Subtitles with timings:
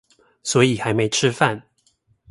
[0.41, 1.61] 所以還沒吃飯